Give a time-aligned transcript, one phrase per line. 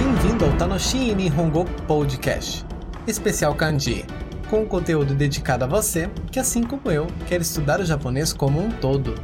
[0.00, 2.64] Bem-vindo ao Tanoshi Nihongo Podcast,
[3.04, 4.04] especial kanji,
[4.48, 8.70] com conteúdo dedicado a você que, assim como eu, quer estudar o japonês como um
[8.70, 9.16] todo.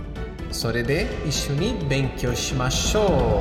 [0.50, 3.40] Sorede ishuni benkyou shimashou!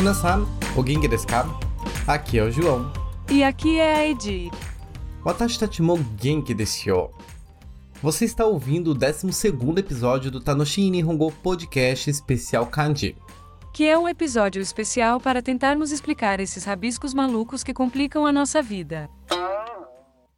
[0.00, 0.46] Minasan,
[0.78, 1.02] o Ging?
[2.06, 2.90] Aqui é o João.
[3.30, 4.50] E aqui é a Edi.
[5.22, 7.10] Watashi Tachimo Genki desu
[8.02, 9.28] Você está ouvindo o 12
[9.76, 13.14] episódio do Tanoshi Nihongo Podcast Especial Kanji.
[13.74, 18.62] Que é um episódio especial para tentarmos explicar esses rabiscos malucos que complicam a nossa
[18.62, 19.06] vida.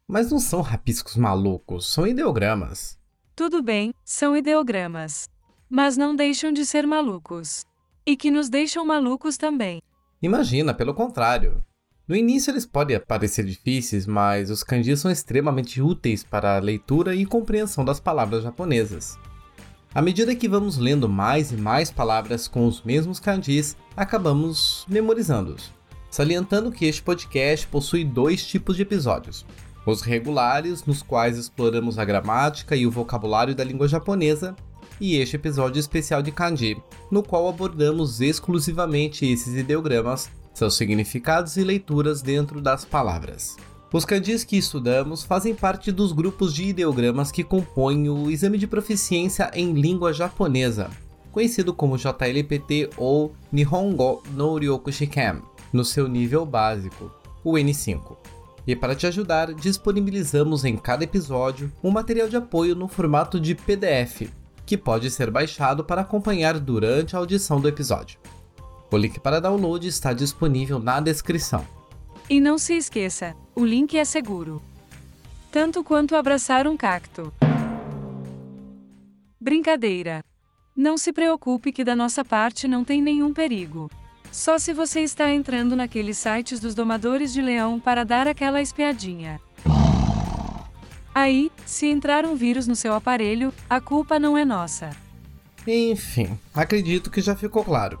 [0.05, 2.97] Mas não são rabiscos malucos, são ideogramas.
[3.33, 5.29] Tudo bem, são ideogramas.
[5.69, 7.65] Mas não deixam de ser malucos.
[8.05, 9.81] E que nos deixam malucos também.
[10.21, 11.63] Imagina, pelo contrário.
[12.05, 17.15] No início eles podem parecer difíceis, mas os kanjis são extremamente úteis para a leitura
[17.15, 19.17] e compreensão das palavras japonesas.
[19.95, 25.71] À medida que vamos lendo mais e mais palavras com os mesmos kanjis, acabamos memorizando-os.
[26.09, 29.45] Salientando que este podcast possui dois tipos de episódios:
[29.85, 34.55] os regulares, nos quais exploramos a gramática e o vocabulário da língua japonesa,
[34.99, 36.77] e este episódio especial de kanji,
[37.11, 43.55] no qual abordamos exclusivamente esses ideogramas, seus significados e leituras dentro das palavras.
[43.91, 48.65] Os kanjis que estudamos fazem parte dos grupos de ideogramas que compõem o Exame de
[48.65, 50.89] Proficiência em Língua Japonesa,
[51.31, 57.11] conhecido como JLPT ou Nihongo no Ryokushiken, no seu nível básico,
[57.43, 58.17] o N5.
[58.65, 63.53] E para te ajudar, disponibilizamos em cada episódio um material de apoio no formato de
[63.53, 64.29] PDF,
[64.65, 68.19] que pode ser baixado para acompanhar durante a audição do episódio.
[68.91, 71.65] O link para download está disponível na descrição.
[72.29, 74.61] E não se esqueça, o link é seguro.
[75.51, 77.33] Tanto quanto abraçar um cacto.
[79.39, 80.23] Brincadeira.
[80.75, 83.91] Não se preocupe que da nossa parte não tem nenhum perigo.
[84.31, 89.39] Só se você está entrando naqueles sites dos domadores de leão para dar aquela espiadinha.
[91.13, 94.89] Aí, se entrar um vírus no seu aparelho, a culpa não é nossa.
[95.67, 97.99] Enfim, acredito que já ficou claro.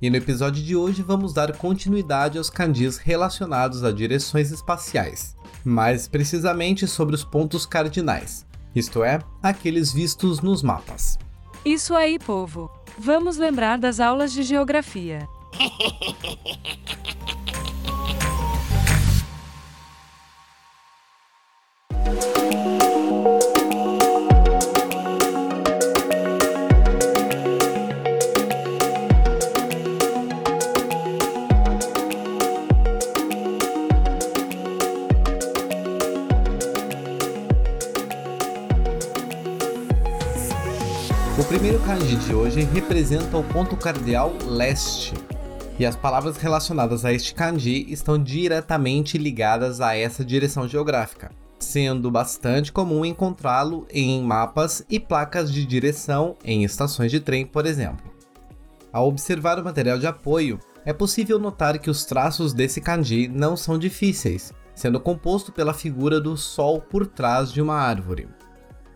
[0.00, 6.08] E no episódio de hoje vamos dar continuidade aos kanjis relacionados a direções espaciais, mais
[6.08, 11.16] precisamente sobre os pontos cardinais, isto é, aqueles vistos nos mapas.
[11.64, 12.68] Isso aí, povo.
[12.98, 15.28] Vamos lembrar das aulas de geografia.
[42.32, 45.12] de hoje representa o ponto cardeal leste,
[45.78, 52.10] e as palavras relacionadas a este kanji estão diretamente ligadas a essa direção geográfica, sendo
[52.10, 58.10] bastante comum encontrá-lo em mapas e placas de direção em estações de trem, por exemplo.
[58.90, 63.58] Ao observar o material de apoio, é possível notar que os traços desse kanji não
[63.58, 68.26] são difíceis, sendo composto pela figura do sol por trás de uma árvore.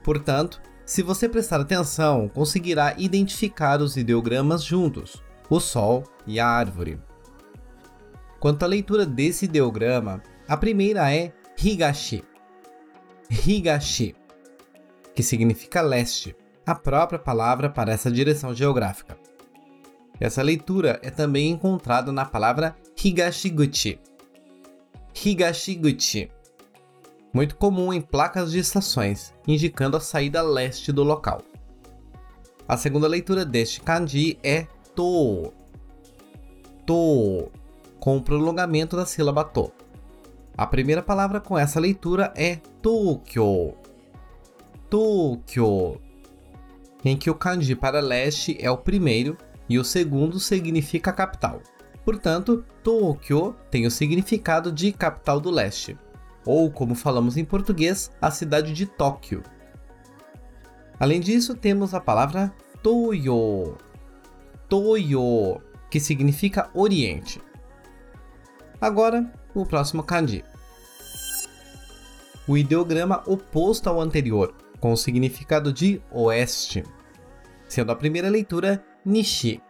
[0.02, 5.20] Portanto, se você prestar atenção, conseguirá identificar os ideogramas juntos,
[5.50, 7.00] o Sol e a árvore.
[8.38, 12.22] Quanto à leitura desse ideograma, a primeira é Higashi.
[13.28, 14.14] Higashi,
[15.12, 19.18] que significa leste, a própria palavra para essa direção geográfica.
[20.20, 23.98] Essa leitura é também encontrada na palavra Higashiguchi.
[25.12, 26.30] Higashiguchi,
[27.36, 31.42] muito comum em placas de estações, indicando a saída leste do local.
[32.66, 35.52] A segunda leitura deste kanji é to.
[36.86, 37.50] To,
[38.00, 39.70] com o prolongamento da sílaba to.
[40.56, 43.74] A primeira palavra com essa leitura é Tokyo.
[44.88, 46.00] Tokyo,
[47.04, 49.36] em que o kanji para leste é o primeiro
[49.68, 51.60] e o segundo significa capital.
[52.02, 55.98] Portanto, Tokyo tem o significado de capital do leste
[56.46, 59.42] ou como falamos em português, a cidade de Tóquio.
[60.98, 63.76] Além disso, temos a palavra Toyo.
[64.68, 65.60] Toyo,
[65.90, 67.42] que significa Oriente.
[68.80, 70.44] Agora, o próximo kanji.
[72.46, 76.84] O ideograma oposto ao anterior, com o significado de oeste.
[77.68, 79.60] sendo a primeira leitura Nishi.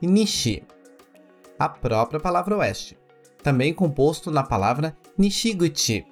[0.00, 0.62] Nishi,
[1.58, 2.95] a própria palavra oeste,
[3.46, 6.04] também composto na palavra Nishiguchi.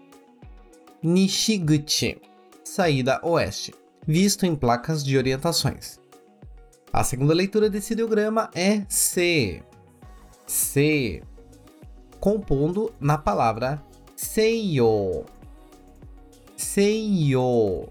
[1.03, 2.23] Nishiguchi,
[2.63, 3.75] saída oeste,
[4.07, 5.99] visto em placas de orientações.
[6.93, 9.65] A segunda leitura desse ideograma é C.
[10.47, 11.25] C,
[12.21, 13.83] compondo na palavra
[14.15, 15.25] Seiyo.
[16.57, 17.89] Seiyo,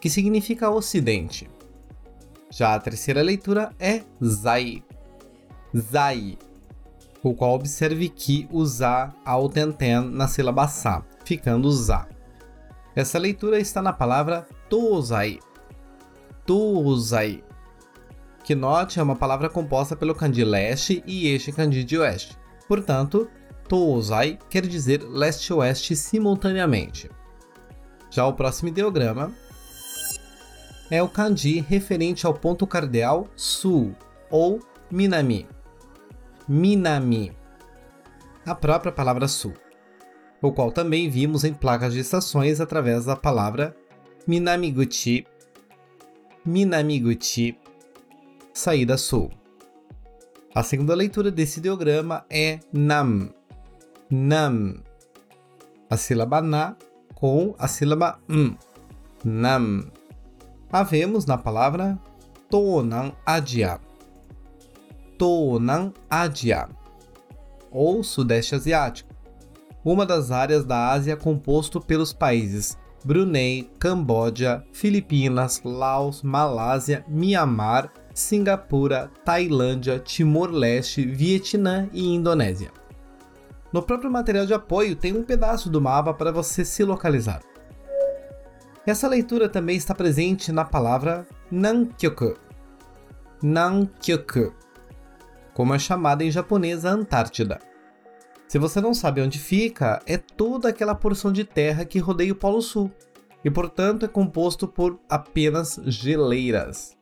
[0.00, 1.48] que significa ocidente.
[2.50, 4.82] Já a terceira leitura é Zai.
[5.76, 6.36] Zai,
[7.22, 12.06] o qual observe que usar ao tenten na sílaba sa, ficando za.
[12.94, 15.38] Essa leitura está na palavra Tozai.
[16.44, 17.42] Tozai.
[18.44, 22.36] Que note é uma palavra composta pelo kanji leste e este kanji de oeste.
[22.66, 23.28] Portanto,
[23.68, 27.10] Tozai quer dizer leste-oeste simultaneamente.
[28.10, 29.32] Já o próximo ideograma
[30.90, 33.94] é o kanji referente ao ponto cardeal sul
[34.30, 34.60] ou
[34.90, 35.46] minami.
[36.48, 37.32] Minami.
[38.44, 39.54] A própria palavra sul,
[40.40, 43.76] o qual também vimos em placas de estações através da palavra
[44.26, 45.26] Minamiguchi.
[46.44, 47.58] Minamiguchi.
[48.52, 49.30] Saída sul.
[50.54, 53.30] A segunda leitura desse ideograma é nam.
[54.10, 54.82] Nam.
[55.88, 56.76] A sílaba na
[57.14, 58.58] com a sílaba m.
[59.24, 59.90] Nam.
[60.70, 61.98] Havemos na palavra
[62.50, 63.80] Tonan Adia.
[65.22, 66.68] Tonan Adia,
[67.70, 69.14] ou Sudeste Asiático,
[69.84, 79.12] uma das áreas da Ásia composto pelos países Brunei, Camboja, Filipinas, Laos, Malásia, Mianmar, Singapura,
[79.24, 82.72] Tailândia, Timor-Leste, Vietnã e Indonésia.
[83.72, 87.42] No próprio material de apoio tem um pedaço do mapa para você se localizar.
[88.84, 92.34] Essa leitura também está presente na palavra Nankyoku.
[93.40, 94.52] Nankyoku,
[95.54, 97.60] como é chamada em japonês a Antártida.
[98.48, 102.36] Se você não sabe onde fica, é toda aquela porção de terra que rodeia o
[102.36, 102.90] Polo Sul,
[103.44, 106.96] e portanto é composto por apenas geleiras.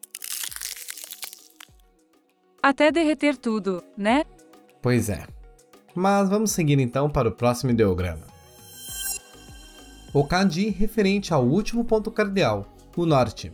[2.63, 4.25] Até derreter tudo, né?
[4.83, 5.27] Pois é.
[5.95, 8.27] Mas vamos seguir então para o próximo ideograma.
[10.13, 13.53] O kanji referente ao último ponto cardeal, o norte.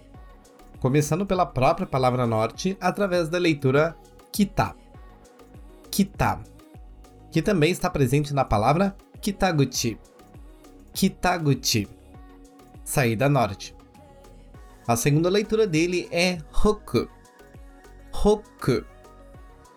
[0.80, 3.96] Começando pela própria palavra norte através da leitura
[4.32, 4.74] kita.
[5.96, 6.42] Kita,
[7.30, 9.98] que também está presente na palavra kitaguchi.
[10.92, 11.88] Kitaguchi,
[12.84, 13.74] saída norte.
[14.86, 17.08] A segunda leitura dele é hoku.
[18.12, 18.84] Hoku,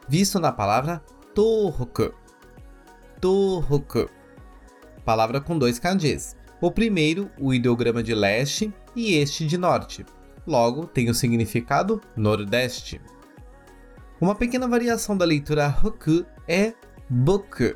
[0.09, 1.01] visto na palavra
[1.33, 2.13] tohoku.
[3.21, 4.09] Tohoku.
[5.05, 6.35] Palavra com dois kanjis.
[6.59, 10.05] O primeiro, o ideograma de leste, e este de norte.
[10.45, 12.99] Logo, tem o significado nordeste.
[14.21, 16.73] Uma pequena variação da leitura hoku é
[17.09, 17.75] boku.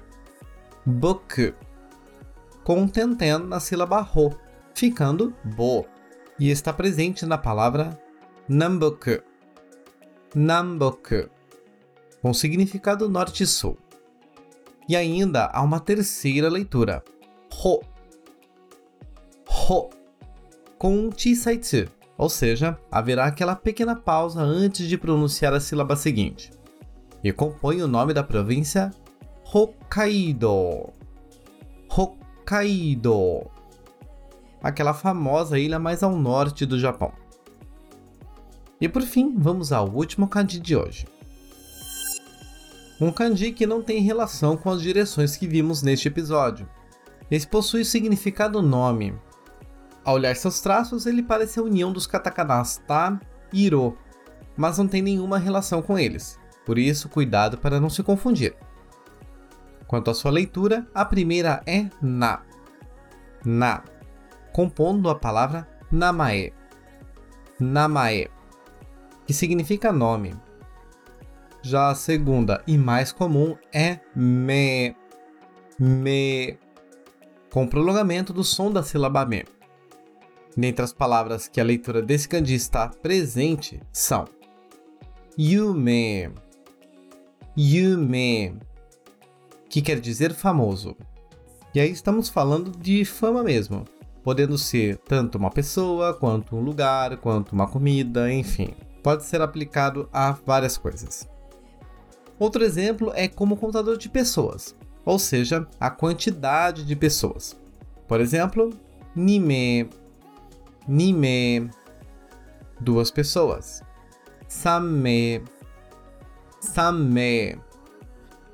[0.86, 1.54] Boku.
[2.66, 4.38] Com um tenten na sílaba ro,
[4.76, 5.86] ficando bo.
[6.38, 7.98] E está presente na palavra
[8.50, 9.24] namboku.
[10.36, 11.30] Namboku.
[12.22, 13.78] Com significado norte-sul.
[14.90, 17.04] E ainda há uma terceira leitura,
[17.64, 17.80] Ho.
[19.48, 19.90] Ho.
[20.78, 21.88] Com um Chisaitsu,
[22.24, 26.52] ou seja, haverá aquela pequena pausa antes de pronunciar a sílaba seguinte.
[27.22, 28.92] E compõe o nome da província
[29.54, 30.94] Hokkaido.
[31.90, 33.46] Hokkaido.
[34.62, 37.12] Aquela famosa ilha mais ao norte do Japão.
[38.80, 41.06] E por fim, vamos ao último kanji de hoje.
[43.02, 46.70] Um kanji que não tem relação com as direções que vimos neste episódio.
[47.30, 49.14] Esse possui o significado nome.
[50.04, 53.20] Ao olhar seus traços, ele parece a união dos katakanas ta
[53.52, 53.98] e iro,
[54.58, 56.40] mas não tem nenhuma relação com eles.
[56.66, 58.56] Por isso, cuidado para não se confundir.
[59.88, 62.42] Quanto à sua leitura, a primeira é na.
[63.46, 63.84] Na,
[64.52, 66.54] compondo a palavra namae.
[67.60, 68.30] Namae,
[69.26, 70.34] que significa nome.
[71.62, 74.96] Já a segunda e mais comum é me.
[75.80, 76.58] Me.
[77.50, 79.46] Com prolongamento do som da sílaba me.
[80.56, 84.26] Dentre as palavras que a leitura desse kanji está presente são
[85.38, 86.30] yume,
[87.58, 88.56] yume,
[89.68, 90.96] que quer dizer famoso.
[91.74, 93.84] E aí estamos falando de fama mesmo,
[94.24, 98.76] podendo ser tanto uma pessoa, quanto um lugar, quanto uma comida, enfim.
[99.02, 101.28] Pode ser aplicado a várias coisas.
[102.38, 107.58] Outro exemplo é como contador de pessoas, ou seja, a quantidade de pessoas.
[108.08, 108.70] Por exemplo,
[109.16, 109.90] nime,
[110.88, 111.70] nime.
[112.80, 113.82] duas pessoas.
[114.48, 115.42] Samme,
[116.60, 117.58] samme,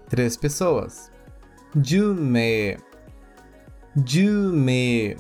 [0.07, 1.11] três pessoas.
[1.83, 2.77] Jume,
[4.05, 5.17] jume,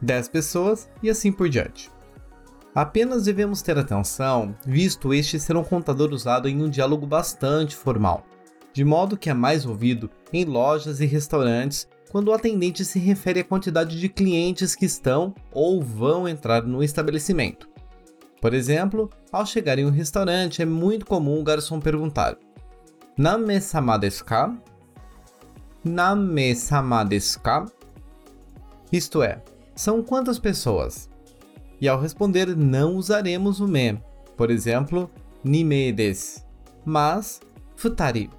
[0.00, 1.90] dez pessoas e assim por diante.
[2.74, 8.24] Apenas devemos ter atenção, visto este ser um contador usado em um diálogo bastante formal,
[8.78, 13.40] de modo que é mais ouvido em lojas e restaurantes quando o atendente se refere
[13.40, 17.68] à quantidade de clientes que estão ou vão entrar no estabelecimento.
[18.40, 22.36] Por exemplo, ao chegar em um restaurante, é muito comum o garçom perguntar:
[23.16, 24.56] Name-sama desu ka?
[25.84, 27.66] Name-sama desu ka?
[28.92, 29.42] Isto é,
[29.74, 31.10] são quantas pessoas?
[31.80, 34.00] E ao responder, não usaremos o me,
[34.36, 35.10] por exemplo,
[35.42, 36.44] nime desu,
[36.84, 37.40] mas
[37.74, 38.37] futari.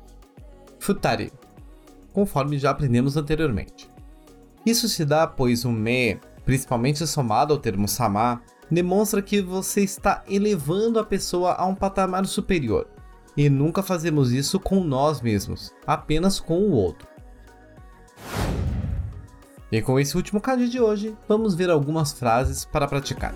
[0.80, 1.32] Futari,
[2.14, 3.90] conforme já aprendemos anteriormente.
[4.66, 10.24] Isso se dá pois o me, principalmente somado ao termo sama, demonstra que você está
[10.28, 12.88] elevando a pessoa a um patamar superior.
[13.36, 17.08] E nunca fazemos isso com nós mesmos, apenas com o outro.
[19.72, 23.36] E com esse último card de hoje, vamos ver algumas frases para praticar.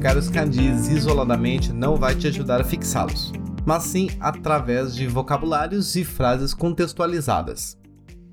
[0.00, 3.32] Praticar os kanjis isoladamente não vai te ajudar a fixá-los,
[3.66, 7.78] mas sim através de vocabulários e frases contextualizadas.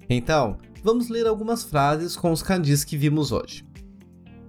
[0.09, 3.67] Então, vamos ler algumas frases com os kanjis que vimos hoje.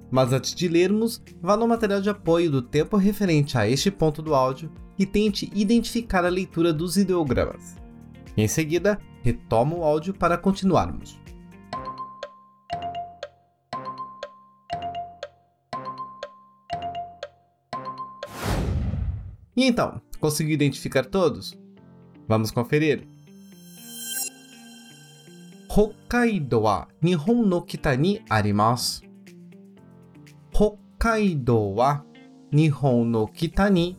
[0.08, 4.22] Mas antes de lermos, vá no material de apoio do tempo referente a este ponto
[4.22, 7.75] do áudio e tente identificar a leitura dos ideogramas.
[8.37, 11.18] Em seguida, retoma o áudio para continuarmos.
[19.58, 21.58] E então, conseguiu identificar todos?
[22.28, 23.08] Vamos conferir.
[25.68, 29.02] Hokkaido wa Nihon no kita ni arimasu.
[30.54, 32.04] Hokkaido wa
[32.52, 33.96] Nihon no kita ni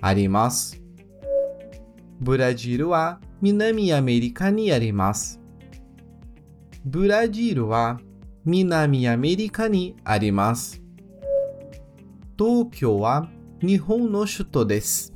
[0.00, 0.80] arimasu.
[2.18, 5.38] Brasil wa Minami Amerika ni arimasu.
[6.82, 8.00] Brasil wa
[8.46, 10.80] Minami Amerika ni arimasu.
[12.36, 13.33] Tokyo wa
[13.66, 15.14] 日本の首都です。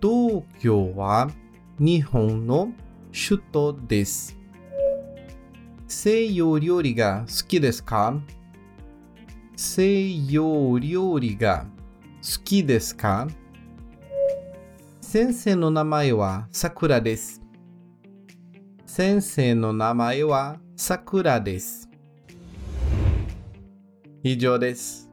[0.00, 1.30] 東京は
[1.78, 2.72] 日本の
[3.12, 4.38] 首都です。
[5.86, 8.18] 西洋料理が好きですか？
[9.54, 11.66] 西洋料理が
[12.22, 13.28] 好きですか？
[15.02, 17.42] 先生の名前はさくらです。
[18.86, 21.90] 先生の名前はさくらです。
[24.22, 25.10] 以上です。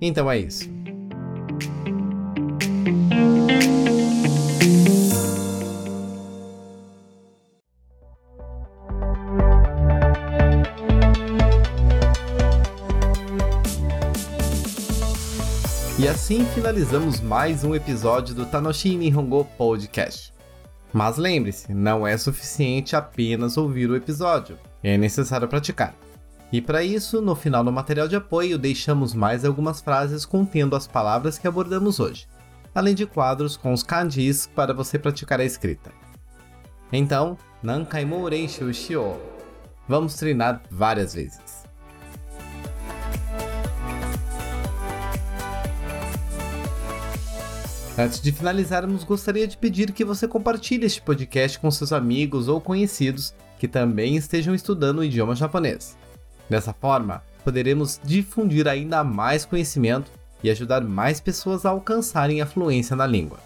[0.00, 0.91] Então é isso.
[16.22, 20.32] Assim finalizamos mais um episódio do Tanoshi Nihongo Podcast.
[20.92, 25.96] Mas lembre-se, não é suficiente apenas ouvir o episódio, é necessário praticar.
[26.52, 30.86] E para isso, no final do material de apoio, deixamos mais algumas frases contendo as
[30.86, 32.28] palavras que abordamos hoje,
[32.72, 35.90] além de quadros com os kanjis para você praticar a escrita.
[36.92, 39.16] Então, Nankai Reishu Shio.
[39.88, 41.51] Vamos treinar várias vezes.
[48.02, 52.60] Antes de finalizarmos, gostaria de pedir que você compartilhe este podcast com seus amigos ou
[52.60, 55.96] conhecidos que também estejam estudando o idioma japonês.
[56.50, 60.10] Dessa forma, poderemos difundir ainda mais conhecimento
[60.42, 63.38] e ajudar mais pessoas a alcançarem a fluência na língua.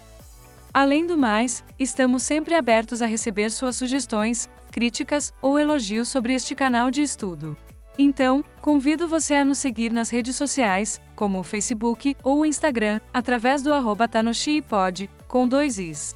[0.73, 6.55] Além do mais, estamos sempre abertos a receber suas sugestões, críticas ou elogios sobre este
[6.55, 7.55] canal de estudo.
[7.97, 13.01] Então, convido você a nos seguir nas redes sociais, como o Facebook ou o Instagram,
[13.11, 16.15] através do arroba TanoshiPod, com dois is.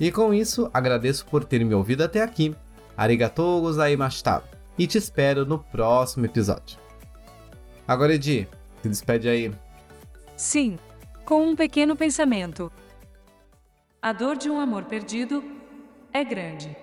[0.00, 2.54] E com isso, agradeço por ter me ouvido até aqui.
[2.96, 4.42] Arigatou gozaimashita.
[4.76, 6.78] E te espero no próximo episódio.
[7.86, 8.48] Agora, Edi,
[8.82, 9.52] se despede aí.
[10.36, 10.78] Sim,
[11.24, 12.72] com um pequeno pensamento.
[14.02, 15.44] A dor de um amor perdido
[16.12, 16.74] é grande.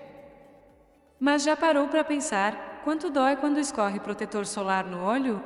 [1.19, 5.43] Mas já parou para pensar Quanto dói quando escorre protetor solar no olho?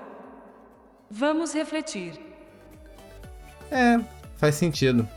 [1.10, 2.14] Vamos refletir.
[3.72, 4.00] É,
[4.38, 5.10] faz sentido.